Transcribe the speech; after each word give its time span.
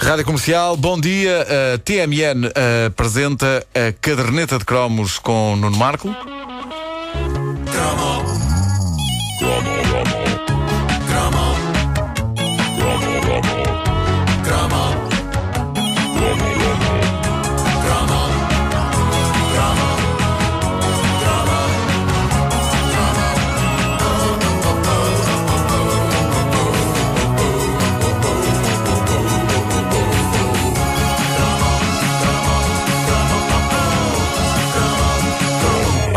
Rádio 0.00 0.24
Comercial, 0.24 0.76
bom 0.76 0.98
dia. 0.98 1.44
A 1.74 1.78
TMN 1.78 2.46
uh, 2.46 2.86
apresenta 2.86 3.66
a 3.74 3.92
caderneta 4.00 4.56
de 4.56 4.64
cromos 4.64 5.18
com 5.18 5.56
Nuno 5.56 5.76
Marco. 5.76 6.08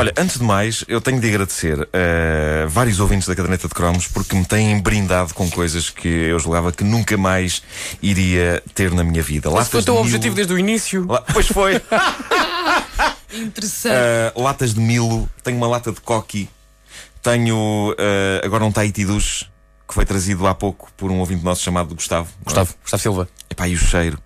Olha, 0.01 0.11
antes 0.17 0.39
de 0.39 0.43
mais, 0.43 0.83
eu 0.87 0.99
tenho 0.99 1.21
de 1.21 1.27
agradecer 1.27 1.87
a 1.93 2.65
vários 2.67 2.99
ouvintes 2.99 3.27
da 3.27 3.35
caderneta 3.35 3.67
de 3.67 3.73
cromos 3.75 4.07
porque 4.07 4.35
me 4.35 4.43
têm 4.43 4.79
brindado 4.81 5.31
com 5.35 5.47
coisas 5.47 5.91
que 5.91 6.07
eu 6.07 6.39
julgava 6.39 6.71
que 6.71 6.83
nunca 6.83 7.15
mais 7.17 7.61
iria 8.01 8.63
ter 8.73 8.91
na 8.91 9.03
minha 9.03 9.21
vida. 9.21 9.47
Esse 9.59 9.69
foi 9.69 9.81
o 9.81 9.83
teu 9.83 9.93
mil- 9.93 10.03
objetivo 10.03 10.33
desde 10.35 10.53
o 10.53 10.57
início. 10.57 11.05
La- 11.07 11.21
Pois 11.21 11.45
foi. 11.47 11.79
Interessante. 13.31 13.95
Uh, 14.35 14.41
latas 14.41 14.73
de 14.73 14.79
Milo, 14.79 15.29
tenho 15.43 15.57
uma 15.57 15.67
lata 15.67 15.91
de 15.91 16.01
coqui, 16.01 16.49
tenho 17.21 17.91
uh, 17.91 18.43
agora 18.43 18.65
um 18.65 18.71
Tahiti 18.71 19.05
Duche 19.05 19.45
que 19.87 19.93
foi 19.93 20.03
trazido 20.05 20.47
há 20.47 20.55
pouco 20.55 20.91
por 20.97 21.11
um 21.11 21.19
ouvinte 21.19 21.43
nosso 21.45 21.61
chamado 21.61 21.93
Gustavo. 21.93 22.27
Gustavo, 22.43 22.73
Gustavo 22.81 23.03
Silva. 23.03 23.29
Epá, 23.51 23.67
e 23.67 23.75
o 23.75 23.77
cheiro? 23.77 24.17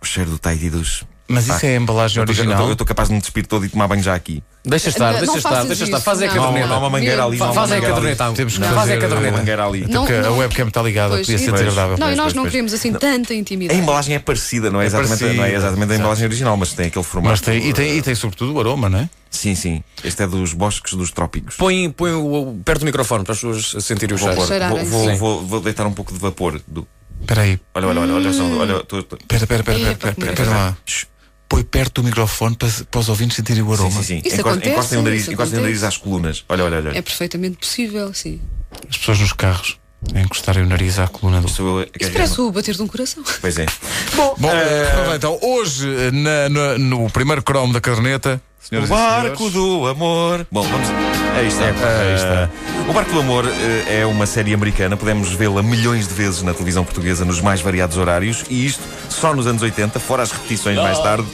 O 0.00 0.04
cheiro 0.04 0.30
do 0.30 0.38
Tahiti 0.40 0.70
Duche. 0.70 1.04
Mas 1.28 1.46
isso 1.48 1.64
é 1.64 1.70
a 1.70 1.76
embalagem 1.76 2.20
original. 2.20 2.66
Eu 2.66 2.72
estou 2.72 2.86
capaz 2.86 3.08
de 3.08 3.14
me 3.14 3.20
despir 3.20 3.46
todo 3.46 3.64
e 3.64 3.68
tomar 3.68 3.86
banho 3.88 4.02
já 4.02 4.14
aqui. 4.14 4.42
Deixa 4.64 4.90
estar, 4.90 5.12
Não 5.14 5.20
deixa 5.20 5.36
estar, 5.38 5.48
faças 5.50 5.66
deixa 5.68 5.84
estar. 5.84 5.96
isso, 5.96 6.04
Faz 6.04 6.20
é 6.22 6.26
a 6.28 6.34
não. 6.34 6.36
Não, 6.36 6.42
há 6.44 6.46
uma- 6.46 6.52
caderneta. 6.52 6.68
não 6.68 6.74
há 6.74 6.78
uma 6.78 6.90
mangueira 6.90 7.24
ali. 7.24 7.36
não 7.38 7.46
há 7.46 7.48
uma 7.50 7.54
Faz 7.54 7.70
é 7.70 7.72
a 7.72 7.76
mangueira 7.76 7.96
ali. 7.96 8.16
caderneta. 8.16 8.36
Temos 8.36 8.52
que 8.52 8.58
Faz 8.60 8.70
é 8.70 8.74
a 8.74 8.80
fazer, 8.80 8.92
Uma 8.94 9.00
caderneta. 9.08 9.36
mangueira 9.38 9.64
ali. 9.66 9.80
Não, 9.88 10.00
Porque 10.02 10.12
a 10.14 10.22
não. 10.22 10.38
webcam 10.38 10.68
está 10.68 10.82
ligada, 10.82 11.14
Pois, 11.14 11.26
podia 11.26 11.38
ser 11.38 11.52
desagradável. 11.52 11.98
Não, 11.98 12.06
e 12.12 12.14
nós 12.14 12.24
pois, 12.24 12.34
não 12.34 12.42
pois. 12.42 12.52
queremos 12.52 12.74
assim 12.74 12.92
tanta 12.92 13.32
A 13.32 13.36
intimidade. 13.36 13.80
embalagem 13.80 14.14
é 14.14 14.18
parecida, 14.18 14.70
não 14.70 14.80
é 14.80 14.86
exatamente, 14.86 15.18
parecida, 15.18 15.34
não 15.40 15.44
é 15.44 15.54
exatamente 15.54 15.80
a 15.80 15.84
exato. 15.84 16.00
embalagem 16.00 16.26
original, 16.26 16.56
mas 16.56 16.72
tem 16.74 16.86
aquele 16.86 17.04
formato. 17.04 17.30
Mas 17.30 17.40
tem, 17.40 17.66
e, 17.68 17.72
tem, 17.72 17.96
e 17.98 18.02
tem 18.02 18.14
sobretudo 18.14 18.52
o 18.54 18.60
aroma, 18.60 18.88
não 18.88 18.98
é? 19.00 19.10
Sim, 19.30 19.54
sim. 19.54 19.82
Este 20.04 20.22
é 20.22 20.26
dos 20.26 20.52
bosques 20.52 20.92
dos 20.94 21.10
trópicos. 21.10 21.56
Põe, 21.56 21.90
põe 21.90 22.12
o, 22.12 22.50
o- 22.50 22.60
perto 22.64 22.80
do 22.80 22.86
microfone 22.86 23.24
para 23.24 23.32
as 23.32 23.38
pessoas 23.40 23.84
sentirem 23.84 24.14
o 24.14 24.18
Vou, 24.18 24.28
cheiro. 24.28 24.36
pôr- 24.36 24.46
Cheirarem. 24.48 24.84
vou, 24.84 24.86
vou, 25.00 25.10
Sim. 25.10 25.16
vou- 25.16 25.46
vou 25.46 25.60
deitar 25.60 25.86
um 25.86 25.92
pouco 25.92 26.12
de 26.12 26.18
vapor. 26.18 26.60
Do... 26.68 26.86
Espera 27.20 27.42
aí. 27.42 27.58
Olha, 27.74 27.86
olha, 27.88 28.00
olha, 28.02 28.14
olha 28.14 28.32
só. 28.32 28.44
Olha, 28.44 28.74
tô- 28.84 29.02
tô- 29.02 29.16
Espera, 29.16 29.42
espera, 29.44 29.60
espera, 29.62 30.10
espera, 30.10 30.42
é 30.42 30.48
lá. 30.54 30.76
Shhh. 30.84 31.06
Põe 31.52 31.62
perto 31.64 32.00
do 32.00 32.06
microfone 32.06 32.56
para, 32.56 32.68
para 32.90 33.00
os 33.00 33.08
ouvintes 33.10 33.36
sentirem 33.36 33.62
o 33.62 33.66
Sim, 33.66 33.72
aroma. 33.82 34.02
sim, 34.02 34.02
sim. 34.02 34.22
Isso 34.24 34.36
Encosta- 34.40 34.50
acontece, 34.50 34.70
Encostem 34.72 34.98
o 34.98 35.02
nariz, 35.02 35.20
isso 35.22 35.32
encostem 35.32 35.58
o 35.58 35.62
nariz 35.62 35.82
às 35.82 35.96
colunas. 35.98 36.44
Olha, 36.48 36.64
olha, 36.64 36.76
olha. 36.78 36.88
É 36.96 37.02
perfeitamente 37.02 37.56
possível, 37.58 38.12
sim. 38.14 38.40
As 38.88 38.96
pessoas 38.96 39.18
nos 39.20 39.32
carros 39.34 39.78
encostarem 40.16 40.62
o 40.62 40.66
nariz 40.66 40.98
à 40.98 41.06
coluna 41.08 41.42
do. 41.42 41.46
Eu 41.48 41.52
Isso 41.82 41.90
carregar. 41.92 42.12
parece 42.14 42.40
o 42.40 42.50
bater 42.50 42.74
de 42.74 42.82
um 42.82 42.86
coração. 42.86 43.22
Pois 43.42 43.58
é. 43.58 43.66
Bom, 44.16 44.34
vamos 44.38 45.08
lá, 45.08 45.14
então, 45.16 45.38
hoje, 45.42 45.86
na- 46.12 46.48
na- 46.48 46.78
no 46.78 47.10
primeiro 47.10 47.42
cromo 47.42 47.70
da 47.72 47.80
caderneta. 47.82 48.40
O 48.64 48.66
senhoras 48.66 48.88
e 48.88 48.92
Barco 48.92 49.50
do 49.50 49.86
Amor. 49.88 50.46
Bom, 50.50 50.62
vamos. 50.62 50.88
Aí 51.36 51.48
está. 51.48 51.64
aí 51.66 52.14
está. 52.14 52.48
Eh, 52.86 52.88
o 52.88 52.92
Barco 52.94 53.12
do 53.12 53.20
Amor 53.20 53.44
é 53.88 54.06
uma 54.06 54.24
série 54.24 54.54
americana. 54.54 54.96
Podemos 54.96 55.32
vê-la 55.32 55.62
milhões 55.62 56.08
de 56.08 56.14
vezes 56.14 56.42
na 56.42 56.54
televisão 56.54 56.82
portuguesa 56.84 57.24
nos 57.26 57.40
mais 57.42 57.60
variados 57.60 57.96
horários. 57.98 58.44
E 58.48 58.64
isto 58.64 58.82
só 59.10 59.34
nos 59.34 59.46
anos 59.46 59.60
80, 59.62 59.98
fora 60.00 60.22
as 60.22 60.30
repetições 60.30 60.76
mais 60.78 60.98
tarde. 61.00 61.26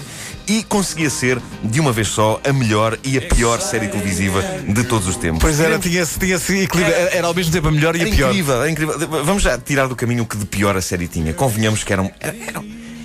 E 0.48 0.62
conseguia 0.62 1.10
ser, 1.10 1.38
de 1.62 1.78
uma 1.78 1.92
vez 1.92 2.08
só, 2.08 2.41
a 2.42 2.52
melhor 2.52 2.98
e 3.04 3.18
a 3.18 3.22
pior 3.22 3.60
série 3.60 3.88
televisiva 3.88 4.42
de 4.66 4.82
todos 4.84 5.06
os 5.06 5.16
tempos. 5.16 5.41
Pois 5.41 5.60
era, 5.60 5.78
tinha-se 5.78 6.19
tinha 6.19 6.36
equilíbrio. 6.36 6.94
Era, 6.94 7.10
era 7.16 7.26
ao 7.26 7.34
mesmo 7.34 7.53
tempo 7.53 7.69
a 7.69 7.70
melhor 7.70 7.94
e 7.94 8.03
a 8.03 8.06
pior. 8.06 8.31
incrível, 8.31 8.54
era 8.54 8.70
incrível. 8.70 8.98
Vamos 9.25 9.42
já 9.42 9.59
tirar 9.59 9.86
do 9.88 9.94
caminho 9.94 10.22
o 10.22 10.26
que 10.26 10.38
de 10.38 10.47
pior 10.47 10.75
a 10.76 10.81
série 10.81 11.06
tinha. 11.06 11.34
Convenhamos 11.34 11.84
que 11.84 11.92
era 11.92 12.00
um, 12.00 12.10
era, 12.19 12.34
era, 12.47 12.64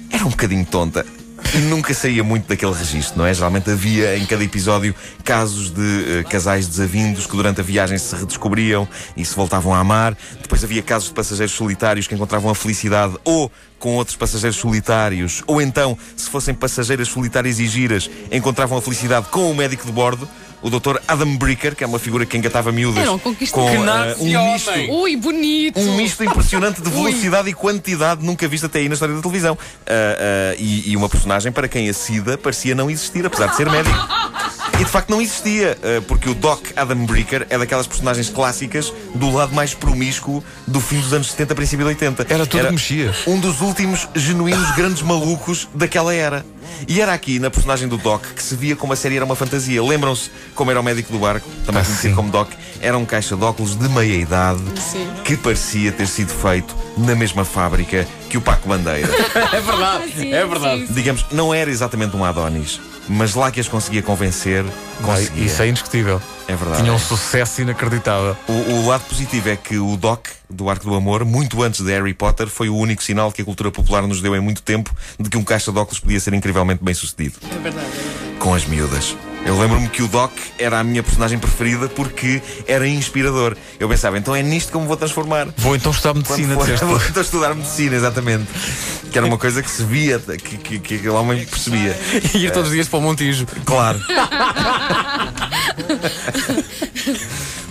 era 0.09 0.25
um 0.25 0.29
bocadinho 0.29 0.65
tonta. 0.65 1.05
Nunca 1.61 1.93
saía 1.93 2.23
muito 2.23 2.47
daquele 2.47 2.73
registro, 2.73 3.19
não 3.19 3.27
é? 3.27 3.33
Geralmente 3.33 3.69
havia 3.69 4.17
em 4.17 4.25
cada 4.25 4.43
episódio 4.43 4.95
casos 5.23 5.69
de 5.69 6.19
eh, 6.19 6.23
casais 6.23 6.67
desavindos 6.67 7.27
que 7.27 7.35
durante 7.35 7.61
a 7.61 7.63
viagem 7.63 7.95
se 7.99 8.15
redescobriam 8.15 8.87
e 9.15 9.23
se 9.23 9.35
voltavam 9.35 9.71
a 9.71 9.77
amar. 9.77 10.17
Depois 10.41 10.63
havia 10.63 10.81
casos 10.81 11.09
de 11.09 11.13
passageiros 11.13 11.53
solitários 11.53 12.07
que 12.07 12.15
encontravam 12.15 12.49
a 12.49 12.55
felicidade 12.55 13.15
ou 13.23 13.51
com 13.77 13.95
outros 13.95 14.15
passageiros 14.15 14.57
solitários. 14.57 15.43
Ou 15.45 15.61
então, 15.61 15.95
se 16.17 16.27
fossem 16.27 16.55
passageiras 16.55 17.09
solitárias 17.09 17.59
e 17.59 17.67
giras, 17.67 18.09
encontravam 18.31 18.75
a 18.75 18.81
felicidade 18.81 19.27
com 19.29 19.51
o 19.51 19.55
médico 19.55 19.85
de 19.85 19.91
bordo. 19.91 20.27
O 20.63 20.69
Dr. 20.69 20.97
Adam 21.07 21.35
Bricker, 21.35 21.75
que 21.75 21.83
é 21.83 21.87
uma 21.87 21.99
figura 21.99 22.25
que 22.25 22.37
engatava 22.37 22.71
miúdas 22.71 23.03
Era 23.03 23.11
um 23.11 23.19
com 23.19 23.35
eh, 23.69 23.77
nasce 23.79 24.21
um 24.21 24.53
misto 24.53 24.71
Ui, 24.91 25.15
bonito! 25.17 25.79
um 25.79 25.97
misto 25.97 26.23
impressionante 26.23 26.81
de 26.81 26.89
velocidade 26.89 27.49
e 27.49 27.53
quantidade 27.53 28.25
nunca 28.25 28.47
visto 28.47 28.65
até 28.67 28.79
aí 28.79 28.87
na 28.87 28.93
história 28.93 29.13
da 29.13 29.21
televisão. 29.21 29.57
Ah, 29.85 30.51
ah, 30.51 30.55
e, 30.57 30.91
e 30.91 30.97
uma 30.97 31.09
personagem 31.09 31.51
para 31.51 31.67
quem 31.67 31.89
a 31.89 31.93
SIDA 31.93 32.37
parecia 32.37 32.73
não 32.73 32.89
existir, 32.89 33.25
apesar 33.25 33.47
de 33.47 33.57
ser 33.57 33.69
médico. 33.69 33.95
E 34.79 34.83
de 34.83 34.89
facto 34.89 35.09
não 35.09 35.21
existia, 35.21 35.77
ah, 35.83 36.03
porque 36.07 36.29
o 36.29 36.33
Doc 36.33 36.65
Adam 36.75 37.05
Bricker 37.05 37.45
é 37.49 37.57
daquelas 37.57 37.87
personagens 37.87 38.29
clássicas 38.29 38.91
do 39.15 39.31
lado 39.31 39.53
mais 39.53 39.73
promíscuo 39.73 40.43
do 40.67 40.81
fim 40.81 40.99
dos 40.99 41.13
anos 41.13 41.29
70, 41.31 41.55
princípio 41.55 41.85
de 41.85 41.89
80. 41.89 42.25
Era 42.29 42.45
tudo 42.45 42.65
que 42.65 42.71
mexia. 42.71 43.13
Um 43.27 43.39
dos 43.39 43.61
últimos 43.61 44.07
genuínos 44.15 44.71
grandes 44.75 45.01
malucos 45.01 45.69
daquela 45.73 46.13
era. 46.13 46.45
E 46.87 46.99
era 46.99 47.13
aqui, 47.13 47.39
na 47.39 47.49
personagem 47.51 47.87
do 47.87 47.97
Doc, 47.97 48.23
que 48.35 48.41
se 48.41 48.55
via 48.55 48.75
como 48.75 48.93
a 48.93 48.95
série 48.95 49.15
era 49.15 49.23
uma 49.25 49.35
fantasia. 49.35 49.81
Lembram-se 49.83 50.31
como 50.55 50.71
era 50.71 50.79
o 50.79 50.83
médico 50.83 51.13
do 51.13 51.19
barco, 51.19 51.47
também 51.65 51.81
Ah, 51.81 51.85
conhecido 51.85 52.09
sim. 52.09 52.15
como 52.15 52.31
Doc? 52.31 52.49
Era 52.81 52.97
um 52.97 53.05
caixa 53.05 53.35
de 53.37 53.43
óculos 53.43 53.75
de 53.77 53.87
meia 53.89 54.15
idade 54.15 54.61
Sim. 54.81 55.07
que 55.23 55.37
parecia 55.37 55.91
ter 55.91 56.07
sido 56.07 56.33
feito 56.33 56.75
na 56.97 57.15
mesma 57.15 57.45
fábrica 57.45 58.05
que 58.29 58.37
o 58.37 58.41
Paco 58.41 58.67
Bandeira. 58.67 59.07
É 59.53 59.61
verdade, 59.61 60.11
Sim, 60.17 60.33
é 60.33 60.45
verdade. 60.45 60.81
sim, 60.81 60.87
sim. 60.87 60.93
Digamos, 60.93 61.25
não 61.31 61.53
era 61.53 61.69
exatamente 61.69 62.15
um 62.15 62.25
Adonis, 62.25 62.81
mas 63.07 63.35
lá 63.35 63.51
que 63.51 63.59
as 63.59 63.67
conseguia 63.67 64.01
convencer, 64.01 64.63
conseguia. 65.01 65.45
Isso 65.45 65.61
é 65.61 65.67
indiscutível. 65.67 66.21
É 66.47 66.55
verdade. 66.55 66.81
Tinha 66.81 66.93
um 66.93 66.99
sucesso 66.99 67.61
inacreditável. 67.61 68.35
O, 68.47 68.51
o 68.51 68.87
lado 68.87 69.03
positivo 69.05 69.49
é 69.49 69.55
que 69.55 69.77
o 69.77 69.95
Doc, 69.95 70.27
do 70.49 70.69
Arco 70.69 70.85
do 70.85 70.95
Amor, 70.95 71.23
muito 71.23 71.61
antes 71.63 71.81
de 71.81 71.91
Harry 71.91 72.13
Potter, 72.13 72.47
foi 72.47 72.69
o 72.69 72.75
único 72.75 73.01
sinal 73.01 73.31
que 73.31 73.41
a 73.41 73.45
cultura 73.45 73.71
popular 73.71 74.05
nos 74.05 74.21
deu 74.21 74.35
em 74.35 74.39
muito 74.39 74.61
tempo 74.61 74.93
de 75.19 75.29
que 75.29 75.37
um 75.37 75.43
caixa 75.43 75.71
de 75.71 75.79
óculos 75.79 75.99
podia 75.99 76.19
ser 76.19 76.33
incrivelmente 76.33 76.83
bem 76.83 76.93
sucedido. 76.93 77.35
É 77.49 77.59
verdade. 77.59 77.87
Com 78.39 78.53
as 78.53 78.65
miúdas. 78.65 79.15
Eu 79.45 79.59
lembro-me 79.59 79.89
que 79.89 80.01
o 80.01 80.07
Doc 80.07 80.31
era 80.57 80.79
a 80.79 80.83
minha 80.83 81.03
personagem 81.03 81.37
preferida 81.37 81.89
porque 81.89 82.41
era 82.67 82.87
inspirador. 82.87 83.55
Eu 83.79 83.89
pensava, 83.89 84.17
então 84.17 84.35
é 84.35 84.41
nisto 84.41 84.71
que 84.71 84.77
eu 84.77 84.81
me 84.81 84.87
vou 84.87 84.95
transformar. 84.95 85.47
Vou 85.57 85.75
então 85.75 85.91
estudar 85.91 86.13
medicina, 86.13 86.55
for, 86.55 86.67
vou 86.87 87.01
então 87.09 87.21
estudar 87.21 87.53
medicina, 87.53 87.95
exatamente. 87.95 88.47
Que 89.11 89.17
era 89.17 89.27
uma 89.27 89.37
coisa 89.37 89.61
que 89.61 89.69
se 89.69 89.83
via, 89.83 90.19
que, 90.19 90.57
que, 90.57 90.79
que 90.79 90.95
aquele 90.95 91.09
homem 91.09 91.45
percebia. 91.45 91.95
E 92.33 92.37
ir 92.45 92.51
todos 92.51 92.69
os 92.69 92.73
dias 92.73 92.87
para 92.87 92.99
o 92.99 93.01
Montijo. 93.01 93.45
Claro. 93.65 93.99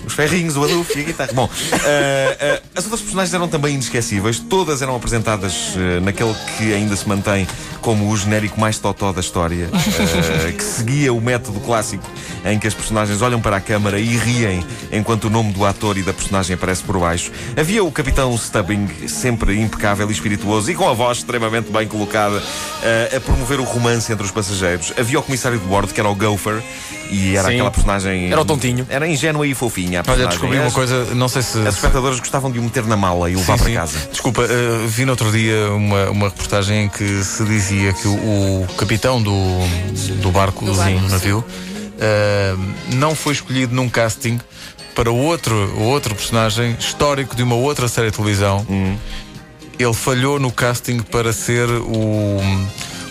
Os 0.04 0.14
ferrinhos, 0.14 0.56
o 0.56 0.64
adufo 0.64 0.98
e 0.98 1.00
a 1.00 1.04
guitarra. 1.04 1.32
Bom, 1.32 1.48
eh, 1.84 2.36
eh, 2.38 2.62
as 2.74 2.84
outras 2.84 3.00
personagens 3.00 3.32
eram 3.32 3.48
também 3.48 3.74
inesquecíveis. 3.74 4.38
Todas 4.38 4.82
eram 4.82 4.94
apresentadas 4.94 5.74
eh, 5.76 6.00
naquele 6.00 6.34
que 6.58 6.74
ainda 6.74 6.94
se 6.96 7.08
mantém 7.08 7.46
como 7.82 8.08
o 8.08 8.16
genérico 8.16 8.58
mais 8.58 8.78
totó 8.78 9.12
da 9.12 9.20
história, 9.20 9.68
eh, 9.74 10.52
que 10.52 10.62
seguia 10.62 11.12
o 11.12 11.20
método 11.20 11.60
clássico 11.60 12.08
em 12.44 12.58
que 12.58 12.66
as 12.66 12.74
personagens 12.74 13.20
olham 13.20 13.40
para 13.40 13.56
a 13.56 13.60
câmara 13.60 13.98
e 13.98 14.16
riem 14.16 14.64
enquanto 14.90 15.24
o 15.24 15.30
nome 15.30 15.52
do 15.52 15.64
ator 15.64 15.98
e 15.98 16.02
da 16.02 16.12
personagem 16.12 16.54
aparece 16.54 16.82
por 16.82 16.98
baixo. 16.98 17.30
Havia 17.58 17.84
o 17.84 17.90
capitão 17.90 18.36
Stubbing, 18.38 18.88
sempre 19.08 19.60
impecável 19.60 20.08
e 20.08 20.12
espirituoso 20.12 20.70
e 20.70 20.74
com 20.74 20.88
a 20.88 20.92
voz 20.92 21.18
extremamente 21.18 21.70
bem 21.70 21.86
colocada, 21.86 22.42
eh, 22.82 23.16
a 23.16 23.20
promover 23.20 23.60
o 23.60 23.64
romance 23.64 24.12
entre 24.12 24.24
os 24.24 24.30
passageiros. 24.30 24.92
Havia 24.96 25.18
o 25.18 25.22
comissário 25.22 25.58
de 25.58 25.64
bordo, 25.66 25.92
que 25.92 26.00
era 26.00 26.08
o 26.08 26.14
Gopher, 26.14 26.62
e 27.10 27.36
era 27.36 27.48
Sim. 27.48 27.54
aquela 27.54 27.70
personagem. 27.70 28.32
Era 28.32 28.40
o 28.40 28.44
tontinho. 28.44 28.86
Era 28.88 29.06
ingênua 29.06 29.46
e 29.46 29.54
fofinha. 29.54 30.02
Olha, 30.06 30.26
descobri 30.26 30.58
uma 30.58 30.70
coisa, 30.70 31.14
não 31.14 31.28
sei 31.28 31.42
se. 31.42 31.58
As 31.66 31.74
espectadoras 31.74 32.18
gostavam 32.18 32.50
de 32.50 32.58
o 32.58 32.62
meter 32.62 32.84
na 32.86 32.96
mala 32.96 33.30
e 33.30 33.36
levar 33.36 33.58
Sim, 33.58 33.64
para 33.64 33.70
sim. 33.70 33.76
casa. 33.76 34.08
Desculpa, 34.10 34.42
eh, 34.44 34.86
vi 34.86 35.04
no 35.04 35.12
outro 35.12 35.30
dia 35.30 35.70
uma, 35.72 36.10
uma 36.10 36.28
reportagem 36.28 36.84
em 36.84 36.88
que 36.88 37.22
se 37.22 37.44
dizia 37.44 37.71
que 38.00 38.08
o, 38.08 38.14
o 38.14 38.66
capitão 38.76 39.22
do, 39.22 39.32
do 40.20 40.30
barco, 40.30 40.64
Do 40.64 40.72
do 40.72 41.08
navio, 41.08 41.44
eh, 41.98 42.54
não 42.94 43.14
foi 43.14 43.32
escolhido 43.32 43.74
num 43.74 43.88
casting 43.88 44.38
para 44.94 45.10
o 45.10 45.16
outro, 45.16 45.54
o 45.76 45.82
outro 45.84 46.14
personagem 46.14 46.76
histórico 46.78 47.34
de 47.34 47.42
uma 47.42 47.54
outra 47.54 47.88
série 47.88 48.10
de 48.10 48.16
televisão. 48.16 48.66
Hum. 48.68 48.96
Ele 49.78 49.94
falhou 49.94 50.38
no 50.38 50.52
casting 50.52 51.00
para 51.00 51.32
ser 51.32 51.68
o, 51.68 52.40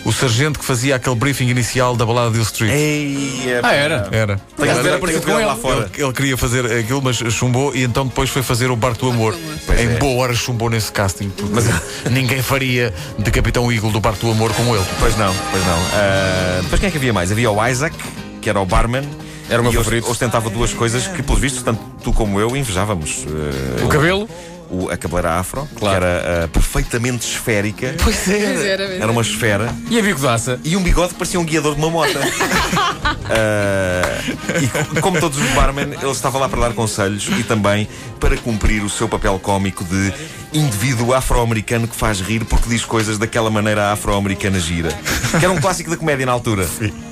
o 0.04 0.12
sargento 0.12 0.58
que 0.58 0.64
fazia 0.64 0.96
aquele 0.96 1.14
briefing 1.14 1.48
inicial 1.48 1.96
da 1.96 2.04
balada 2.04 2.30
de 2.30 2.36
Hill 2.36 2.42
Street. 2.42 2.72
Ei, 2.72 3.42
é 3.46 3.60
Ah, 3.62 3.72
era? 3.72 4.08
Era. 4.10 4.40
Era 4.58 4.74
que 4.98 5.06
ver 5.06 5.20
com 5.20 5.30
com 5.32 5.38
ele 5.38 5.46
lá 5.46 5.56
fora. 5.56 5.90
Ele, 5.94 6.04
ele 6.04 6.12
queria 6.12 6.36
fazer 6.36 6.66
aquilo, 6.66 7.00
mas 7.02 7.16
chumbou 7.16 7.74
e 7.74 7.82
então 7.84 8.06
depois 8.06 8.28
foi 8.30 8.42
fazer 8.42 8.70
o 8.70 8.76
Barco 8.76 9.06
do 9.06 9.10
Amor. 9.10 9.36
Pois 9.66 9.80
em 9.80 9.88
é. 9.92 9.96
boa 9.98 10.22
hora 10.22 10.34
chumbou 10.34 10.68
nesse 10.68 10.90
casting. 10.90 11.32
Mas 11.50 11.66
ninguém 12.10 12.42
faria 12.42 12.92
de 13.18 13.30
Capitão 13.30 13.70
Eagle 13.70 13.90
do 13.90 14.00
Barco 14.00 14.26
do 14.26 14.32
Amor 14.32 14.52
como 14.54 14.74
ele. 14.74 14.84
Pois 14.98 15.16
não, 15.16 15.32
pois 15.50 15.64
não. 15.66 15.78
Ah, 15.94 16.60
depois 16.62 16.80
quem 16.80 16.88
é 16.88 16.90
que 16.90 16.98
havia 16.98 17.12
mais? 17.12 17.30
Havia 17.30 17.50
o 17.50 17.68
Isaac, 17.68 17.96
que 18.40 18.48
era 18.48 18.60
o 18.60 18.66
barman. 18.66 19.04
Era 19.48 19.60
o 19.60 19.64
meu 19.64 19.72
e 19.72 19.76
favorito. 19.76 20.10
Ostentava 20.10 20.48
duas 20.48 20.72
coisas 20.72 21.06
que, 21.06 21.22
pelos 21.22 21.40
vistos, 21.40 21.62
tanto 21.62 21.80
tu 22.02 22.12
como 22.12 22.40
eu 22.40 22.56
invejávamos. 22.56 23.26
Ah, 23.28 23.84
O 23.84 23.88
cabelo? 23.88 24.28
O- 24.72 24.88
a 24.90 24.96
cabeleira 24.96 25.34
afro, 25.38 25.68
Claro. 25.78 26.00
que 26.00 26.04
era 26.04 26.44
ah, 26.44 26.48
perfeitamente 26.48 27.26
esférica. 27.26 27.94
Pois 28.02 28.22
Pois 28.24 28.64
era, 28.64 28.84
Era 28.84 29.12
uma 29.12 29.22
esfera. 29.22 29.74
E 29.90 29.98
a 29.98 30.02
bigodaça? 30.02 30.58
E 30.64 30.76
um 30.76 30.82
bigode 30.82 31.10
que 31.12 31.18
parecia 31.18 31.38
um 31.38 31.44
guiador 31.44 31.74
de 31.74 31.80
uma 31.80 31.90
moto. 31.90 32.18
Ah, 33.30 34.02
e 34.60 34.66
co- 34.68 35.00
como 35.00 35.20
todos 35.20 35.38
os 35.38 35.50
barmen, 35.50 35.84
ele 36.00 36.10
estava 36.10 36.38
lá 36.38 36.48
para 36.48 36.60
dar 36.60 36.72
conselhos 36.74 37.26
e 37.38 37.42
também 37.42 37.88
para 38.20 38.36
cumprir 38.36 38.82
o 38.82 38.90
seu 38.90 39.08
papel 39.08 39.38
cómico 39.38 39.84
de 39.84 40.12
indivíduo 40.52 41.14
afro-americano 41.14 41.88
que 41.88 41.96
faz 41.96 42.20
rir 42.20 42.44
porque 42.44 42.68
diz 42.68 42.84
coisas 42.84 43.18
daquela 43.18 43.50
maneira 43.50 43.92
afro-americana 43.92 44.58
gira. 44.60 44.90
Que 45.38 45.44
era 45.44 45.52
um 45.52 45.60
clássico 45.60 45.90
da 45.90 45.96
comédia 45.96 46.26
na 46.26 46.32
altura. 46.32 46.64
To- 46.66 47.11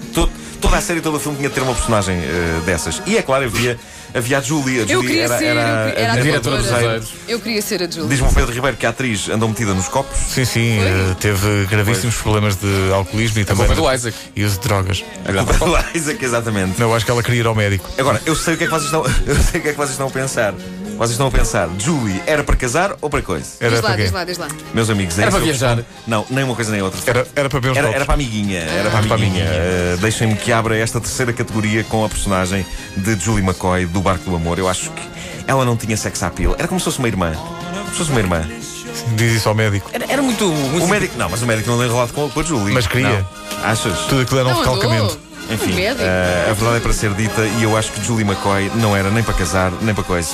toda 0.61 0.77
a 0.77 0.81
série, 0.81 1.01
todo 1.01 1.17
o 1.17 1.21
filme 1.21 1.37
tinha 1.39 1.49
de 1.49 1.55
ter 1.55 1.61
uma 1.63 1.75
personagem 1.75 2.17
eh, 2.17 2.61
dessas. 2.65 3.03
E 3.07 3.17
é 3.17 3.23
claro, 3.23 3.45
havia, 3.45 3.79
havia 4.15 4.39
a 4.39 4.41
Julie. 4.41 4.79
A 4.79 4.83
Eu 4.83 4.89
Julie 4.89 5.07
queria 5.09 5.25
era, 5.25 5.39
ser, 5.39 5.45
era, 5.47 5.61
era 5.97 6.13
a 6.13 6.15
a 6.15 6.21
diretora 6.21 6.63
dos. 6.99 7.09
Eu 7.27 7.41
queria 7.41 7.63
ser 7.63 7.83
a 7.83 7.91
Julie. 7.91 8.09
Diz-me 8.09 8.29
o 8.29 8.33
Pedro 8.33 8.53
Ribeiro 8.53 8.77
que 8.77 8.87
a 8.87 8.91
atriz 8.91 9.29
andou 9.29 9.49
metida 9.49 9.75
nos 9.75 9.89
copos. 9.89 10.17
Sim, 10.19 10.45
sim, 10.45 10.79
eh, 10.79 11.15
teve 11.19 11.67
gravíssimos 11.67 12.17
problemas 12.17 12.57
de 12.57 12.93
alcoolismo 12.93 13.41
e 13.41 13.45
também 13.45 13.67
culpa 13.67 13.81
é 13.83 13.91
do 13.91 13.95
Isaac. 13.95 14.17
e 14.37 14.45
uso 14.45 14.61
de 14.61 14.69
drogas. 14.69 15.05
A 15.25 15.97
Isaac, 15.97 16.25
exatamente. 16.25 16.79
Não, 16.79 16.89
eu 16.89 16.95
acho 16.95 17.05
que 17.05 17.11
ela 17.11 17.23
queria 17.23 17.41
ir 17.41 17.47
ao 17.47 17.55
médico. 17.55 17.89
Agora, 17.99 18.21
eu 18.27 18.37
sei 18.37 18.55
o 18.55 18.57
que 18.57 18.65
é 18.65 18.67
que 18.67 18.73
vocês 18.73 18.85
estão, 18.85 19.05
eu 19.27 19.37
sei 19.37 19.61
o 19.61 19.63
que 19.63 19.69
é 19.69 19.73
que 19.73 19.79
vocês 19.79 19.91
estão 19.91 20.09
a 20.09 20.11
pensar. 20.11 20.55
Vocês 21.01 21.13
estão 21.13 21.29
a 21.29 21.31
pensar, 21.31 21.67
Julie 21.79 22.23
era 22.27 22.45
para 22.45 22.55
casar 22.57 22.95
ou 23.01 23.09
para 23.09 23.23
coisa? 23.23 23.47
Era 23.59 23.71
Diz 23.71 23.81
para 23.81 23.89
lá, 23.91 23.97
quê? 23.97 24.03
diz 24.03 24.13
lá, 24.13 24.25
diz 24.25 24.37
lá. 24.37 24.49
Meus 24.75 24.91
amigos, 24.91 25.19
é 25.19 25.23
Era 25.23 25.31
isso 25.31 25.39
para 25.39 25.45
que 25.47 25.51
eu 25.51 25.59
viajar. 25.59 25.85
Não, 26.07 26.27
nem 26.29 26.45
uma 26.45 26.55
coisa 26.55 26.71
nem 26.71 26.83
outra. 26.83 27.01
Era, 27.07 27.27
era 27.35 27.49
para 27.49 27.59
ver 27.59 27.71
os 27.71 27.77
Era, 27.79 27.89
era 27.89 28.05
para 28.05 28.13
a 28.13 28.17
amiguinha, 28.17 28.59
era 28.59 28.91
para 28.91 28.99
a 28.99 29.03
para 29.05 29.15
amiguinha. 29.15 29.45
Eh, 29.45 29.97
Deixem-me 29.99 30.35
que 30.37 30.53
abra 30.53 30.77
esta 30.77 31.01
terceira 31.01 31.33
categoria 31.33 31.83
com 31.85 32.05
a 32.05 32.09
personagem 32.11 32.67
de 32.99 33.19
Julie 33.19 33.43
McCoy 33.43 33.87
do 33.87 34.03
Barco 34.03 34.29
do 34.29 34.37
Amor. 34.37 34.59
Eu 34.59 34.69
acho 34.69 34.91
que 34.91 35.03
ela 35.47 35.65
não 35.65 35.75
tinha 35.75 35.97
sex 35.97 36.23
appeal. 36.23 36.55
Era 36.59 36.69
como 36.69 36.79
se 36.79 36.85
fosse 36.85 36.99
uma 36.99 37.09
irmã. 37.09 37.33
Como 37.33 37.91
se 37.93 37.97
fosse 37.97 38.11
uma 38.11 38.21
irmã. 38.21 38.47
Diz 39.17 39.33
isso 39.37 39.49
ao 39.49 39.55
médico. 39.55 39.89
Era, 39.95 40.05
era 40.07 40.21
muito. 40.21 40.45
muito 40.45 40.85
O 40.85 40.89
médico, 40.89 41.17
não, 41.17 41.31
mas 41.31 41.41
o 41.41 41.47
médico 41.47 41.71
não 41.71 41.79
deu 41.79 41.87
enrolado 41.87 42.13
com, 42.13 42.29
com 42.29 42.41
a 42.41 42.43
Julie. 42.43 42.75
Mas 42.75 42.87
queria. 42.87 43.09
Não. 43.09 43.65
Achas? 43.71 43.99
Tudo 44.01 44.21
aquilo 44.21 44.41
era 44.41 44.49
um 44.51 44.59
recalcamento. 44.59 45.19
Enfim, 45.51 45.73
médico. 45.75 46.03
eh, 46.03 46.47
a 46.49 46.53
verdade 46.53 46.77
é 46.77 46.81
para 46.81 46.93
ser 46.93 47.13
dita 47.15 47.41
e 47.59 47.63
eu 47.65 47.77
acho 47.77 47.91
que 47.91 48.05
Julie 48.05 48.25
McCoy 48.25 48.71
não 48.77 48.95
era 48.97 49.11
nem 49.11 49.23
para 49.25 49.35
casar, 49.35 49.73
nem 49.81 49.93
para 49.95 50.05
coisa. 50.05 50.29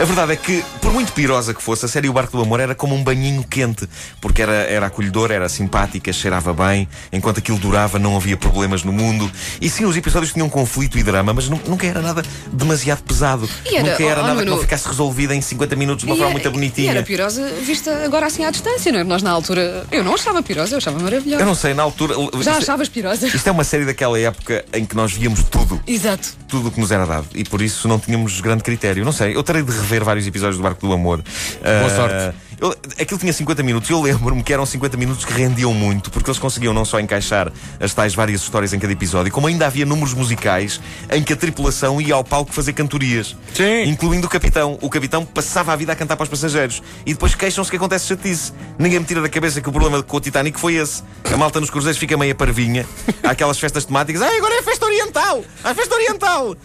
A 0.00 0.04
verdade 0.04 0.32
é 0.32 0.36
que, 0.36 0.64
por 0.80 0.92
muito 0.92 1.12
pirosa 1.12 1.54
que 1.54 1.62
fosse, 1.62 1.84
a 1.84 1.88
série 1.88 2.08
O 2.08 2.12
Barco 2.12 2.36
do 2.36 2.42
Amor 2.42 2.58
era 2.60 2.74
como 2.74 2.94
um 2.94 3.04
banhinho 3.04 3.44
quente, 3.48 3.88
porque 4.20 4.42
era, 4.42 4.52
era 4.52 4.86
acolhedora, 4.86 5.32
era 5.34 5.48
simpática, 5.48 6.12
cheirava 6.12 6.52
bem, 6.52 6.88
enquanto 7.12 7.38
aquilo 7.38 7.58
durava 7.58 7.98
não 8.00 8.16
havia 8.16 8.36
problemas 8.36 8.82
no 8.82 8.92
mundo. 8.92 9.30
E 9.60 9.70
sim, 9.70 9.84
os 9.84 9.96
episódios 9.96 10.32
tinham 10.32 10.48
conflito 10.48 10.98
e 10.98 11.02
drama, 11.04 11.32
mas 11.32 11.48
nu- 11.48 11.60
nunca 11.68 11.86
era 11.86 12.00
nada 12.00 12.22
demasiado 12.52 13.02
pesado. 13.02 13.48
E 13.64 13.76
era- 13.76 13.90
nunca 13.90 14.02
era 14.02 14.22
oh, 14.22 14.26
nada 14.26 14.42
que 14.42 14.50
não 14.50 14.58
ficasse 14.58 14.88
resolvido 14.88 15.32
em 15.34 15.40
50 15.40 15.76
minutos 15.76 16.04
de 16.04 16.10
uma 16.10 16.16
E 16.16 16.18
forma 16.18 16.32
muito 16.32 16.48
E 16.48 16.50
bonitinha. 16.50 16.90
era 16.90 17.02
pirosa 17.02 17.46
vista 17.64 18.04
agora 18.04 18.26
assim 18.26 18.44
à 18.44 18.50
distância, 18.50 18.90
não 18.90 18.98
é? 19.00 19.04
Nós 19.04 19.22
na 19.22 19.30
altura. 19.30 19.86
Eu 19.92 20.02
não 20.02 20.14
achava 20.14 20.42
pirosa, 20.42 20.74
eu 20.74 20.78
achava 20.78 20.98
maravilhosa. 20.98 21.42
Eu 21.42 21.46
não 21.46 21.54
sei, 21.54 21.74
na 21.74 21.82
altura. 21.82 22.14
Já 22.42 22.52
isto- 22.52 22.62
achavas 22.62 22.88
pirosa? 22.88 23.26
Isto 23.28 23.46
é 23.46 23.52
uma 23.52 23.64
série 23.64 23.84
daquela 23.84 24.18
época 24.18 24.64
em 24.72 24.84
que 24.84 24.96
nós 24.96 25.12
víamos 25.12 25.44
tudo. 25.44 25.80
Exato. 25.86 26.42
tudo 26.48 26.68
o 26.68 26.70
que 26.70 26.78
nos 26.80 26.90
era 26.90 27.06
dado 27.06 27.26
e 27.34 27.44
por 27.44 27.62
isso 27.62 27.88
não 27.88 27.98
tínhamos 27.98 28.38
grande 28.42 28.62
critério. 28.62 29.04
Não 29.06 29.12
sei, 29.12 29.34
eu 29.34 29.42
terei 29.42 29.62
de 29.62 29.70
rever 29.82 30.04
vários 30.04 30.26
episódios 30.26 30.56
do 30.56 30.62
Barco 30.62 30.86
do 30.86 30.92
Amor. 30.92 31.18
Boa 31.22 31.86
Ah, 31.86 31.90
sorte. 31.96 32.36
eu- 32.60 32.76
aquilo 33.00 33.18
tinha 33.18 33.32
50 33.32 33.62
minutos 33.62 33.90
e 33.90 33.92
eu 33.92 34.00
lembro-me 34.00 34.42
que 34.42 34.52
eram 34.52 34.64
50 34.64 34.96
minutos 34.96 35.24
que 35.24 35.32
rendiam 35.32 35.74
muito 35.74 36.10
porque 36.10 36.30
eles 36.30 36.38
conseguiam 36.38 36.72
não 36.72 36.84
só 36.84 36.98
encaixar 37.00 37.52
as 37.80 37.92
tais 37.92 38.14
várias 38.14 38.40
histórias 38.40 38.72
em 38.72 38.78
cada 38.78 38.92
episódio, 38.92 39.32
como 39.32 39.46
ainda 39.48 39.66
havia 39.66 39.84
números 39.84 40.14
musicais 40.14 40.80
em 41.10 41.22
que 41.22 41.32
a 41.32 41.36
tripulação 41.36 42.00
ia 42.00 42.14
ao 42.14 42.24
palco 42.24 42.52
fazer 42.52 42.72
cantorias. 42.72 43.36
Sim. 43.54 43.82
Incluindo 43.84 44.26
o 44.26 44.30
capitão. 44.30 44.78
O 44.80 44.88
capitão 44.88 45.24
passava 45.24 45.72
a 45.72 45.76
vida 45.76 45.92
a 45.92 45.96
cantar 45.96 46.16
para 46.16 46.24
os 46.24 46.30
passageiros 46.30 46.82
e 47.04 47.12
depois 47.12 47.34
queixam-se 47.34 47.70
que 47.70 47.76
acontece 47.76 48.06
chatice. 48.06 48.52
Ninguém 48.78 49.00
me 49.00 49.04
tira 49.04 49.20
da 49.20 49.28
cabeça 49.28 49.60
que 49.60 49.68
o 49.68 49.72
problema 49.72 50.02
com 50.02 50.16
o 50.16 50.20
Titanic 50.20 50.58
foi 50.58 50.74
esse. 50.76 51.02
A 51.32 51.36
malta 51.36 51.60
nos 51.60 51.70
cruzeiros 51.70 51.98
fica 51.98 52.16
meia 52.16 52.34
parvinha. 52.34 52.86
Há 53.22 53.30
aquelas 53.30 53.58
festas 53.58 53.84
temáticas. 53.84 54.22
Ah, 54.22 54.30
agora 54.36 54.54
é 54.54 54.62
festa 54.62 54.86
oriental! 54.86 55.44
Há 55.64 55.74
festa 55.74 55.94
oriental! 55.94 56.56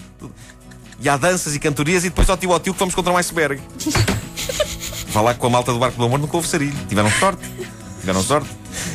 E 1.00 1.08
há 1.08 1.18
danças 1.18 1.56
e 1.56 1.60
cantorias 1.60 2.04
e 2.04 2.10
depois 2.10 2.30
ao 2.30 2.38
tio 2.38 2.52
ao 2.52 2.60
tio 2.60 2.74
que 2.74 2.80
vamos 2.80 2.96
contra 2.96 3.12
um 3.12 3.18
iceberg. 3.18 3.62
Vá 5.10 5.22
lá 5.22 5.34
com 5.34 5.48
a 5.48 5.50
malta 5.50 5.72
do 5.72 5.80
Barco 5.80 5.98
do 5.98 6.06
Amor 6.06 6.20
nunca 6.20 6.36
houve 6.36 6.48
sarilho. 6.48 6.76
Tiveram 6.88 7.12
sorte. 7.12 7.42
Tiveram 8.00 8.22
sorte. 8.22 8.50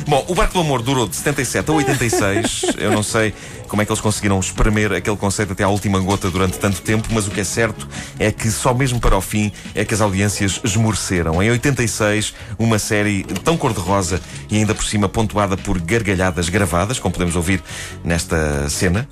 Bom, 0.07 0.23
o 0.27 0.35
Barco 0.35 0.53
do 0.53 0.59
Amor 0.59 0.81
durou 0.81 1.07
de 1.07 1.15
77 1.15 1.69
a 1.69 1.73
86. 1.73 2.61
Eu 2.77 2.91
não 2.91 3.03
sei 3.03 3.33
como 3.67 3.81
é 3.81 3.85
que 3.85 3.91
eles 3.91 4.01
conseguiram 4.01 4.39
espremer 4.39 4.93
aquele 4.93 5.17
conceito 5.17 5.53
até 5.53 5.63
à 5.63 5.69
última 5.69 5.99
gota 5.99 6.29
durante 6.29 6.59
tanto 6.59 6.81
tempo, 6.81 7.07
mas 7.11 7.27
o 7.27 7.31
que 7.31 7.41
é 7.41 7.43
certo 7.43 7.87
é 8.19 8.31
que 8.31 8.51
só 8.51 8.73
mesmo 8.73 8.99
para 8.99 9.17
o 9.17 9.21
fim 9.21 9.51
é 9.73 9.83
que 9.83 9.93
as 9.93 10.01
audiências 10.01 10.59
esmoreceram. 10.63 11.41
Em 11.41 11.49
86, 11.49 12.33
uma 12.59 12.77
série 12.77 13.23
tão 13.43 13.57
cor-de-rosa 13.57 14.21
e 14.49 14.57
ainda 14.57 14.75
por 14.75 14.85
cima 14.85 15.09
pontuada 15.09 15.57
por 15.57 15.79
gargalhadas 15.79 16.49
gravadas, 16.49 16.99
como 16.99 17.13
podemos 17.13 17.35
ouvir 17.35 17.63
nesta 18.03 18.69
cena. 18.69 19.07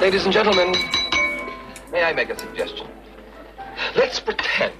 Ladies 0.00 0.26
and 0.26 0.32
gentlemen, 0.32 0.72
may 1.94 2.02
I 2.02 2.12
make 2.12 2.28
a 2.28 2.38
suggestion? 2.38 2.88
Let's 3.94 4.18
pretend 4.18 4.74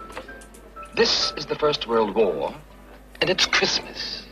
this 0.96 1.32
is 1.37 1.46
the 1.46 1.55
First 1.55 1.87
World 1.87 2.12
War 2.14 2.52
and 3.20 3.31
it's 3.31 3.46
Christmas. 3.46 4.26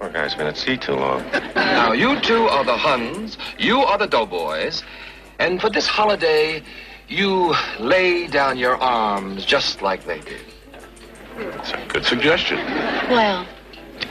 Poor 0.00 0.10
guy's 0.10 0.34
been 0.34 0.48
at 0.48 0.56
sea 0.56 0.76
too 0.76 0.94
long. 0.94 1.24
Now, 1.54 1.92
you 1.92 2.20
two 2.20 2.48
are 2.48 2.64
the 2.64 2.76
Huns, 2.76 3.38
you 3.58 3.78
are 3.78 3.98
the 3.98 4.06
doughboys, 4.06 4.82
and 5.38 5.60
for 5.60 5.70
this 5.70 5.86
holiday, 5.86 6.62
you 7.08 7.54
lay 7.78 8.26
down 8.26 8.58
your 8.58 8.76
arms 8.76 9.44
just 9.44 9.80
like 9.80 10.04
they 10.04 10.20
did. 10.20 10.44
It's 11.38 11.70
a 11.72 11.86
good 11.88 12.04
suggestion. 12.04 12.58
Well, 13.10 13.46